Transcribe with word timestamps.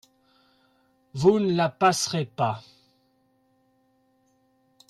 »Vous 1.13 1.39
ne 1.39 1.53
la 1.53 1.69
passerez 1.69 2.25
pas. 2.25 2.63